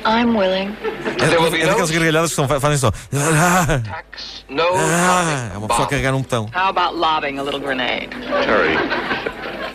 I'm 0.05 0.35
willing. 0.35 0.75
There 1.17 1.39
will 1.39 1.51
be 1.51 1.61
É 1.61 1.65
no 1.65 1.69
daquelas 1.69 1.91
gargalhadas 1.91 2.29
que 2.31 2.35
são, 2.35 2.47
fazem 2.47 2.77
só. 2.77 2.91
Ah, 3.13 3.79
tax, 3.83 4.45
no 4.49 4.63
é 4.63 5.57
uma 5.57 5.67
pessoa 5.67 5.85
a 5.85 5.89
carregar 5.89 6.13
um 6.15 6.21
botão. 6.21 6.49
How 6.53 6.69
about 6.69 6.95
lobbing 6.95 7.37
a 7.39 7.43
little 7.43 7.59
grenade? 7.59 8.09
Terry, 8.09 8.77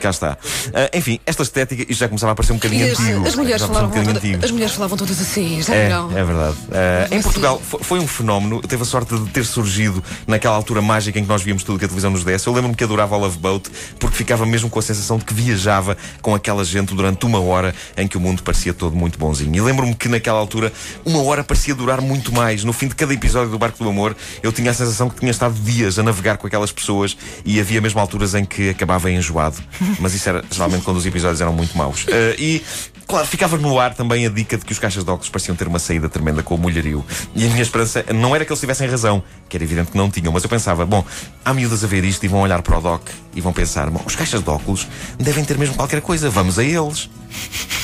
Cá 0.07 0.11
está. 0.11 0.39
Ah, 0.73 0.89
enfim, 0.97 1.19
esta 1.27 1.43
estética, 1.43 1.83
isto 1.83 1.99
já 1.99 2.07
começava 2.07 2.31
a 2.31 2.35
parecer 2.37 2.53
um 2.53 2.57
bocadinho 2.57 2.93
as, 2.93 3.01
antigo. 3.01 3.27
as 3.27 3.35
mulheres 3.35 3.63
parecia 3.63 3.67
um 3.67 3.75
falavam 3.75 3.89
bocadinho 3.89 4.17
antigo. 4.17 4.45
as 4.45 4.51
mulheres 4.53 4.75
falavam 4.75 4.97
todas 4.97 5.21
assim, 5.21 5.61
já 5.63 5.75
É, 5.75 5.85
viram? 5.87 6.11
é 6.17 6.25
verdade. 6.25 6.57
Uh, 6.69 6.71
em 7.11 7.15
Assim. 7.17 7.23
Portugal 7.23 7.61
fo- 7.61 7.79
foi 7.83 7.99
um 7.99 8.07
fenómeno. 8.07 8.61
Teve 8.61 8.83
a 8.83 8.87
sorte 8.87 9.19
de 9.19 9.29
ter 9.31 9.45
surgido 9.45 10.03
naquela 10.29 10.55
altura 10.55 10.81
mágica 10.81 11.19
em 11.19 11.23
que 11.23 11.29
nós 11.29 11.43
víamos 11.43 11.65
tudo 11.65 11.77
que 11.81 11.85
a 11.85 11.89
televisão 11.89 12.13
nos 12.13 12.23
desse. 12.23 12.47
Eu 12.47 12.53
lembro-me 12.53 12.77
que 12.77 12.85
adorava 12.85 13.17
o 13.17 13.19
Love 13.19 13.37
Boat 13.39 13.69
porque 13.99 14.17
ficava 14.17 14.47
mesmo 14.47 14.71
com 14.71 14.79
a 14.79 14.83
sensação 14.83 15.19
de 15.19 15.25
que 15.25 15.35
viajava 15.35 15.97
com 16.23 16.33
aquela 16.37 16.65
gente 16.65 16.95
durante 16.95 17.27
uma 17.27 17.41
hora 17.41 17.75
em 17.97 18.07
que 18.07 18.17
o 18.17 18.21
mundo 18.21 18.45
parecia 18.45 18.73
todo 18.73 18.95
muito 18.95 19.19
bonzinho. 19.19 19.53
E 19.57 19.61
lembro-me 19.61 19.93
que 19.95 20.09
naquela 20.09 20.39
altura 20.39 20.73
uma 21.05 21.21
hora 21.25 21.43
parecia 21.43 21.75
durar 21.75 22.01
muito 22.01 22.33
mais. 22.33 22.63
No 22.63 22.73
fim 22.73 22.87
de 22.87 22.95
cada 22.95 23.13
episódio 23.13 23.51
do 23.51 23.59
Barco 23.59 23.83
do 23.83 23.91
Amor, 23.91 24.15
eu 24.41 24.53
tinha 24.53 24.71
a 24.71 24.75
sensação 24.75 25.11
que 25.11 25.19
tinha 25.19 25.33
estado 25.33 25.55
dias 25.55 25.99
a 25.99 26.03
navegar 26.05 26.37
com 26.37 26.47
aquelas 26.47 26.71
pessoas 26.71 27.17
e 27.45 27.59
havia 27.59 27.81
mesmo 27.81 27.99
alturas 27.99 28.35
em 28.37 28.45
que 28.45 28.69
acabava 28.71 29.11
enjoado. 29.11 29.57
Mas 29.99 30.15
isso 30.15 30.29
era 30.29 30.45
geralmente 30.51 30.83
quando 30.83 30.97
os 30.97 31.07
episódios 31.07 31.41
eram 31.41 31.53
muito 31.53 31.77
maus. 31.77 32.05
Uh, 32.05 32.35
e 32.39 32.63
Claro, 33.07 33.25
ficava 33.25 33.57
no 33.57 33.79
ar 33.79 33.95
também 33.95 34.27
a 34.27 34.29
dica 34.29 34.59
de 34.59 34.65
que 34.65 34.73
os 34.73 34.81
caixas 34.81 35.05
de 35.05 35.11
óculos 35.11 35.29
pareciam 35.29 35.55
ter 35.55 35.69
uma 35.69 35.79
saída 35.79 36.09
tremenda 36.09 36.43
com 36.43 36.57
o 36.57 36.59
mulherio. 36.59 37.05
E 37.37 37.47
a 37.47 37.49
minha 37.49 37.63
esperança 37.63 38.05
não 38.13 38.35
era 38.35 38.45
que 38.45 38.51
eles 38.51 38.59
tivessem 38.59 38.89
razão, 38.89 39.23
que 39.49 39.57
era 39.57 39.63
evidente 39.63 39.93
que 39.93 39.97
não 39.97 40.11
tinham, 40.11 40.33
mas 40.33 40.43
eu 40.43 40.51
pensava, 40.51 40.85
bom, 40.85 41.05
há 41.45 41.55
miúdas 41.55 41.85
a 41.85 41.87
ver 41.87 42.03
isto 42.03 42.25
e 42.25 42.29
vão 42.29 42.41
olhar 42.41 42.61
para 42.63 42.77
o 42.77 42.81
Doc 42.81 43.09
e 43.33 43.41
vão 43.41 43.53
pensar, 43.53 43.89
bom, 43.91 44.03
os 44.05 44.17
caixas 44.17 44.43
de 44.43 44.51
óculos 44.51 44.89
devem 45.19 45.45
ter 45.45 45.57
mesmo 45.57 45.77
qualquer 45.77 46.01
coisa, 46.01 46.29
vamos 46.29 46.59
a 46.59 46.65
eles. 46.65 47.09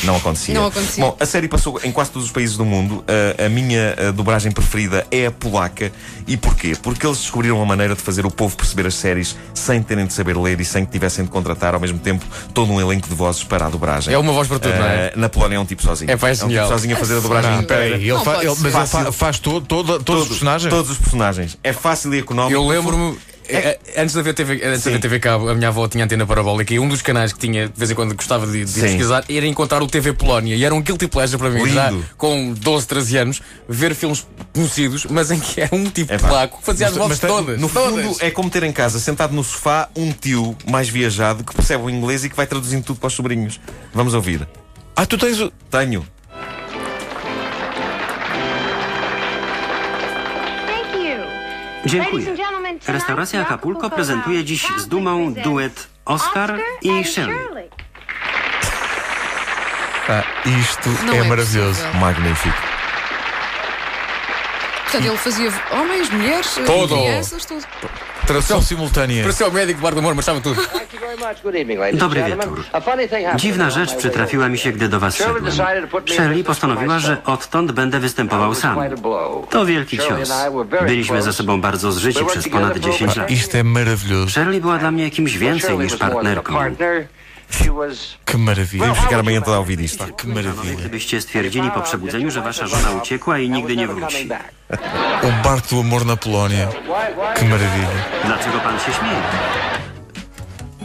Não 0.05 0.17
acontecia. 0.17 0.55
Não 0.55 0.67
acontecia. 0.67 1.05
Bom, 1.05 1.17
a 1.21 1.25
série 1.27 1.47
passou 1.47 1.81
em 1.85 1.93
quase 1.93 2.11
todos 2.11 2.27
os 2.27 2.33
países 2.33 2.57
do 2.57 2.65
mundo. 2.65 3.05
A, 3.39 3.45
a 3.47 3.49
minha 3.49 3.95
a 4.09 4.11
dobragem 4.11 4.51
preferida 4.51 5.07
é 5.11 5.27
a 5.27 5.31
polaca. 5.31 5.93
E 6.27 6.37
porquê? 6.37 6.75
Porque 6.83 7.07
eles 7.07 7.19
descobriram 7.19 7.57
uma 7.57 7.67
maneira 7.67 7.95
de 7.95 8.01
fazer 8.03 8.27
o 8.27 8.31
povo 8.31 8.57
perceber 8.57 8.87
as 8.87 8.95
séries 8.95 9.37
sem 9.55 9.81
terem 9.83 10.05
de 10.07 10.13
saber 10.13 10.37
ler 10.37 10.61
e 10.61 10.65
sem 10.65 10.85
que 10.85 10.91
tivessem 10.91 11.25
de 11.25 11.31
contratar 11.31 11.75
ao 11.75 11.81
mesmo 11.81 11.99
tempo 11.99 12.25
todo 12.53 12.73
um 12.73 12.81
elenco 12.81 13.09
de 13.09 13.15
vozes 13.15 13.45
para 13.45 13.67
a 13.67 13.71
dobragem. 13.71 14.13
É 14.13 14.19
uma 14.19 14.33
voz 14.33 14.49
para 14.49 14.59
tudo, 14.59 14.75
não 14.75 14.85
é? 14.87 15.13
Uh, 15.15 15.21
na 15.21 15.29
Polónia 15.29 15.57
é 15.57 15.61
um 15.61 15.65
tipo 15.65 15.83
sozinho. 15.83 16.11
É, 16.11 16.17
pá, 16.17 16.29
é 16.31 16.33
um 16.33 16.49
tipo 16.49 16.67
sozinho 16.69 16.97
a 16.97 16.99
fazer 16.99 17.17
a 17.17 17.21
dobragem 17.21 17.59
inteira. 17.61 17.87
ele 17.97 18.09
ele- 18.11 18.13
mas 18.13 18.45
ele 18.65 18.71
fa- 18.73 18.87
Fácil. 18.87 19.13
faz 19.13 19.39
todo, 19.39 19.65
todo- 19.67 20.03
todos 20.03 20.23
os 20.25 20.29
personagens? 20.31 20.71
Todos 20.71 20.91
os 20.91 20.99
personagens. 20.99 21.59
É 21.63 21.73
fácil 21.73 22.13
e 22.15 22.19
económico. 22.19 22.55
Eu 22.61 22.67
lembro-me, 22.67 23.17
eh, 23.55 23.79
Antes 23.97 24.15
de 24.15 24.21
haver 24.21 24.35
TV, 24.35 24.55
antes 24.65 24.83
de 24.83 24.89
haver 24.89 25.01
TV 25.01 25.21
Cabo, 25.21 25.49
a 25.49 25.55
minha 25.55 25.69
avó 25.69 25.87
tinha 25.89 26.05
antena 26.05 26.27
parabólica 26.27 26.73
e 26.75 26.79
um 26.79 26.89
dos 26.89 27.03
canais 27.03 27.33
que 27.33 27.39
tinha, 27.39 27.69
de 27.69 27.79
vez 27.79 27.91
em 27.91 27.95
quando 27.95 28.15
gostava 28.15 28.47
de, 28.47 28.65
de 28.65 28.81
pesquisar, 28.81 29.25
era 29.29 29.47
encontrar 29.47 29.83
o 29.83 29.87
TV 29.87 30.13
Polónia. 30.13 30.57
E 30.57 30.65
era 30.65 30.75
um 30.75 30.81
guilty 30.81 31.07
pleasure 31.09 31.39
para 31.39 31.51
mim, 31.51 31.63
Lindo. 31.63 31.75
já 31.75 31.93
com 32.17 32.53
12, 32.55 32.87
13 32.87 33.17
anos, 33.19 33.43
ver 33.69 33.95
filmes 33.95 34.27
conhecidos, 34.55 35.07
mas 35.11 35.31
em 35.31 35.39
que 35.41 35.61
era 35.61 35.75
um 35.75 35.85
tipo 35.91 36.13
Epá. 36.13 36.29
polaco 36.29 36.59
que 36.59 36.65
fazia 36.65 36.87
as 36.87 36.93
Mas- 36.93 36.99
vozes 37.03 37.21
mas 37.21 37.21
tem- 37.21 37.31
todas. 37.31 37.61
No 37.61 37.69
todas. 37.69 38.05
fundo, 38.07 38.17
é 38.25 38.31
como 38.31 38.49
ter 38.51 38.63
em 38.63 38.73
casa, 38.73 38.99
sentado 38.99 39.35
no 39.35 39.45
sofá, 39.45 39.89
um 39.97 40.13
tio 40.13 40.57
mais 40.71 40.89
viajado 40.89 41.45
que 41.45 41.55
percebe 41.55 41.85
o 41.85 41.91
inglês 41.91 42.25
e 42.25 42.31
que 42.31 42.37
vai 42.37 42.47
traduzindo 42.47 42.85
tudo 42.85 42.99
para 43.01 43.09
os 43.09 43.13
sobrinhos. 43.15 43.61
Vamos 43.93 44.15
ouvir. 44.15 44.47
Ah, 44.97 45.07
tu 45.07 45.17
tens 45.19 45.41
o. 45.41 45.51
Tenho. 45.71 46.05
Dziękuję. 51.87 52.25
Restauracja 52.87 53.41
Acapulco 53.43 53.91
prezentuje 53.91 54.45
dziś 54.45 54.67
z 54.77 54.87
dumą 54.89 55.35
duet 55.35 55.87
Oscar 56.05 56.59
i 56.83 57.05
Shirley. 57.05 57.71
Ah, 60.09 60.23
isto 60.63 60.91
Não 61.07 61.15
é, 61.15 61.19
é 61.19 61.29
maravilhoso. 61.29 61.81
possível. 61.83 62.01
Magnífico. 62.01 62.57
Portanto, 64.83 65.07
ele 65.07 65.17
fazia 65.19 65.51
homens, 65.71 66.11
mulheres, 66.11 66.61
Todo. 66.67 66.95
crianças, 66.97 67.47
tudo. 67.47 67.67
Tradução 68.33 68.63
simultânea. 68.63 69.23
Parecia 69.23 69.47
o 69.47 69.53
médico 69.53 69.87
amor, 69.87 70.15
mas 70.15 70.23
estava 70.23 70.41
tudo. 70.41 70.61
Dobry 71.93 72.23
wieczór. 72.23 72.65
Dziwna 73.37 73.71
rzecz 73.71 73.95
przytrafiła 73.95 74.49
mi 74.49 74.59
się, 74.59 74.73
gdy 74.73 74.89
do 74.89 75.01
was 75.01 75.17
szedłem. 75.17 75.53
Shirley 76.07 76.45
postanowiła, 76.45 76.99
że 76.99 77.17
odtąd 77.25 77.73
będę 77.73 78.01
występował 78.01 78.55
sam. 78.55 78.79
To 79.51 79.67
wielki 79.67 79.99
cios. 79.99 80.33
Byliśmy 80.87 81.23
ze 81.23 81.33
sobą 81.33 81.61
bardzo 81.61 81.93
zżyci 81.93 82.25
przez 82.25 82.49
ponad 82.49 82.79
10 82.79 83.17
lat. 83.17 83.29
Shirley 84.29 84.61
była 84.61 84.79
dla 84.79 84.91
mnie 84.91 85.11
kimś 85.11 85.39
więcej 85.39 85.79
niż 85.79 85.97
partnerką. 85.97 86.55
Que 88.25 88.37
maravilha. 88.39 88.87
Vamos 88.87 88.99
ficar 88.99 89.21
amanhã 89.21 89.41
toda 89.41 89.57
a 89.57 89.61
ouvir 89.61 89.81
isto. 89.81 90.05
Que 90.15 90.27
maravilha. 90.27 90.77
Gdybyście 90.77 91.21
stwierdzili 91.21 91.71
po 91.71 91.81
przebudzeniu, 91.81 92.31
że 92.31 92.41
wasza 92.41 92.67
żona 92.67 92.91
uciekła 92.91 93.39
i 93.39 93.51
nigdy 93.51 93.77
nie 93.77 93.87
wróci. 93.89 94.29
O 95.23 95.45
barco 95.45 95.77
do 95.77 95.81
amor 95.81 96.07
na 96.07 96.17
Polónia. 96.17 96.69
Que 97.35 97.45
maravilha. 97.45 97.89
Dlaczego 98.25 98.59
pan 98.61 98.79
się 98.79 98.93
śmieje? 98.93 99.23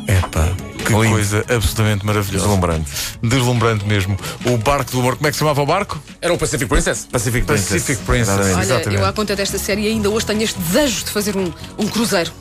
Epá, 0.07 0.45
que 0.85 0.93
Lindo. 0.93 1.09
coisa 1.15 1.37
absolutamente 1.57 2.05
maravilhosa. 2.05 2.45
Deslumbrante. 2.45 2.91
Deslumbrante 3.23 3.85
mesmo. 3.85 4.15
O 4.45 4.57
barco 4.57 4.91
do 4.91 4.99
amor, 4.99 5.15
como 5.17 5.27
é 5.27 5.31
que 5.31 5.35
se 5.35 5.39
chamava 5.39 5.61
o 5.61 5.65
barco? 5.65 5.99
Era 6.21 6.33
o 6.33 6.37
Pacific 6.37 6.67
Princess. 6.69 7.05
Pacific 7.11 7.45
Princess. 7.45 7.69
Pacific 7.81 8.05
Princess. 8.05 8.29
Exatamente. 8.29 8.55
Olha, 8.55 8.63
Exatamente. 8.63 9.01
eu 9.01 9.05
à 9.05 9.13
conta 9.13 9.35
desta 9.35 9.57
série 9.57 9.87
ainda 9.87 10.09
hoje 10.09 10.25
tenho 10.25 10.41
este 10.43 10.59
desejo 10.59 11.03
de 11.05 11.11
fazer 11.11 11.35
um, 11.35 11.51
um 11.77 11.87
cruzeiro. 11.87 12.31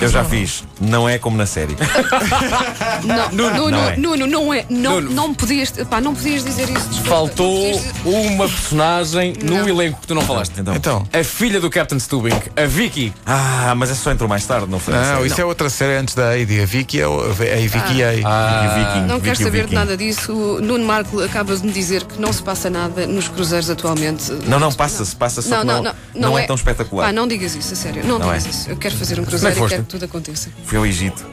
Eu 0.00 0.08
já 0.08 0.24
fiz. 0.24 0.64
Não 0.80 1.08
é 1.08 1.18
como 1.18 1.36
na 1.36 1.44
série. 1.46 1.76
Não, 3.04 3.30
Nuno, 3.32 3.70
não 3.70 3.78
é. 3.88 3.96
Nuno, 3.96 4.26
não 4.26 4.54
é. 4.54 4.64
Não, 4.68 5.00
Nuno. 5.00 5.10
não 5.14 5.34
podias, 5.34 5.70
pá, 5.88 6.00
não 6.00 6.14
podias 6.14 6.44
dizer 6.44 6.68
isso. 6.70 6.88
desculpa. 6.88 7.08
Faltou 7.08 7.46
Não 7.46 7.78
podias 7.78 7.94
dizer- 7.94 8.30
uma 8.32 8.48
personagem 8.48 9.32
no 9.42 9.56
Não. 9.58 9.68
elenco 9.68 10.00
que 10.00 10.06
tu 10.06 10.14
não 10.14 10.22
falaste. 10.22 10.52
Então. 10.58 10.74
Então. 10.74 11.06
A 11.12 11.24
filha 11.24 11.60
do 11.60 11.70
Captain 11.70 11.98
Stubing, 11.98 12.32
a 12.56 12.66
Vicky. 12.66 13.12
Ah, 13.26 13.74
mas 13.76 13.90
essa 13.90 14.02
só 14.02 14.10
entrou 14.12 14.28
mais 14.28 14.44
tarde, 14.46 14.66
não 14.68 14.78
foi? 14.78 14.94
na 14.94 15.00
Não, 15.00 15.14
série. 15.16 15.26
isso 15.28 15.40
é 15.40 15.44
outra 15.44 15.70
série 15.70 15.96
antes 15.96 16.14
da 16.14 16.36
Heidi. 16.36 16.60
A 16.60 16.66
Vicky 16.66 17.00
é 17.00 17.06
o- 17.08 17.20
a 17.20 17.32
Vicky 17.32 18.02
A. 18.02 18.14
E 18.14 18.20
o 18.20 18.74
Viking. 18.74 19.06
Não 19.06 19.16
Vicky, 19.16 19.20
quero 19.22 19.40
o 19.40 19.42
saber 19.44 19.50
de 19.58 19.62
Viking. 19.64 19.74
nada 19.74 19.96
disso. 19.96 20.32
O 20.32 20.60
Nuno 20.60 20.84
Marco 20.84 21.20
acaba 21.22 21.56
de 21.56 21.64
me 21.66 21.72
dizer 21.72 22.04
que 22.04 22.20
não 22.20 22.32
se 22.32 22.42
passa 22.42 22.68
nada 22.70 23.06
nos 23.06 23.28
cruzeiros 23.28 23.68
atualmente. 23.70 24.30
Não, 24.46 24.58
não, 24.58 24.72
passa-se, 24.72 25.14
passa-se, 25.16 25.48
só 25.48 25.60
que 25.60 25.66
não, 25.66 25.82
não 26.14 26.38
é 26.38 26.42
tão 26.46 26.56
espetacular. 26.56 27.06
Pá, 27.06 27.12
não 27.12 27.26
digas 27.26 27.54
isso, 27.54 27.72
a 27.72 27.76
sério. 27.76 28.02
Não, 28.04 28.18
Não 28.18 28.26
digas 28.28 28.46
é. 28.46 28.50
isso. 28.50 28.70
Eu 28.70 28.76
quero 28.76 28.96
fazer 28.96 29.18
um 29.18 29.22
é 29.22 29.26
cruzeiro 29.26 29.64
e 29.64 29.68
quero 29.68 29.82
que 29.84 29.89
tudo 29.90 30.04
aconteça. 30.04 30.48
Fui 30.64 30.78
ao 30.78 30.86
Egito. 30.86 31.26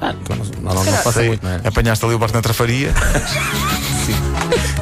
Ah, 0.00 0.12
não, 0.28 0.36
não, 0.36 0.74
não, 0.74 0.84
não 0.84 0.92
passa 1.02 1.22
muito, 1.22 1.42
não 1.42 1.52
é? 1.52 1.60
Apanhaste 1.64 2.04
ali 2.04 2.14
o 2.14 2.18
barco 2.18 2.34
na 2.36 2.42
trafaria. 2.42 2.92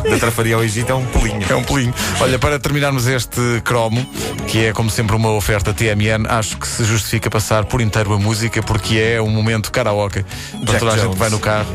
Da 0.08 0.18
Trafaria 0.18 0.54
ao 0.54 0.62
Egito 0.62 0.92
é 0.92 0.94
um 0.94 1.06
pulinho. 1.06 1.46
É 1.48 1.54
um 1.54 1.62
pulinho. 1.62 1.94
Olha, 2.20 2.38
para 2.38 2.58
terminarmos 2.58 3.06
este 3.06 3.40
cromo, 3.64 4.04
que 4.46 4.66
é 4.66 4.72
como 4.74 4.90
sempre 4.90 5.16
uma 5.16 5.30
oferta 5.30 5.72
TMN, 5.72 6.26
acho 6.28 6.58
que 6.58 6.68
se 6.68 6.84
justifica 6.84 7.30
passar 7.30 7.64
por 7.64 7.80
inteiro 7.80 8.12
a 8.12 8.18
música, 8.18 8.62
porque 8.62 8.98
é 8.98 9.22
um 9.22 9.30
momento 9.30 9.72
karaoke 9.72 10.22
para 10.22 10.72
Jack 10.72 10.78
toda 10.78 10.92
a 10.92 10.96
gente 10.96 11.04
Jones. 11.04 11.14
que 11.14 11.18
vai 11.18 11.30
no 11.30 11.38
carro. 11.38 11.74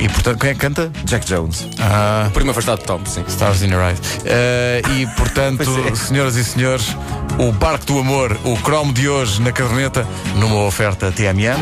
E 0.00 0.08
portanto, 0.08 0.38
quem 0.40 0.50
é 0.50 0.54
que 0.54 0.60
canta? 0.60 0.90
Jack 1.04 1.26
Jones. 1.26 1.68
Ah, 1.78 2.30
Prima 2.32 2.52
afastado 2.52 2.78
de 2.78 2.86
Tom, 2.86 3.00
sim. 3.04 3.22
Stars 3.28 3.62
in 3.62 3.70
Your 3.70 3.82
Eyes. 3.82 4.00
Eh, 4.24 4.80
e 4.96 5.06
portanto, 5.08 5.68
é. 5.86 5.94
senhoras 5.94 6.36
e 6.36 6.44
senhores, 6.44 6.96
o 7.38 7.52
Barco 7.52 7.84
do 7.84 7.98
Amor, 7.98 8.34
o 8.44 8.56
cromo 8.56 8.94
de 8.94 9.08
hoje 9.08 9.42
na 9.42 9.52
caderneta, 9.52 10.06
numa 10.36 10.64
oferta 10.64 11.12
TMN. 11.12 11.60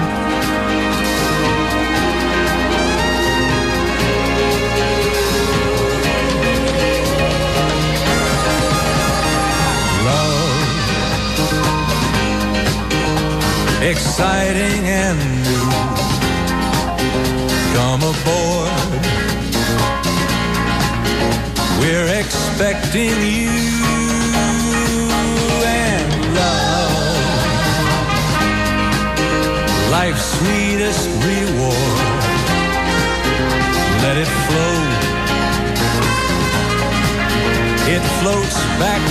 exciting 13.80 14.85
and 14.87 15.18
new. 15.42 15.57
Come 18.00 18.14
aboard. 18.14 18.71
We're 21.81 22.21
expecting 22.21 23.17
you 23.26 23.50
and 25.67 26.35
love. 26.37 26.93
Life's 29.90 30.25
sweetest 30.38 31.09
reward. 31.26 31.99
Let 34.05 34.17
it 34.17 34.31
flow. 34.47 34.78
It 37.95 38.02
floats 38.21 38.59
back. 38.78 39.07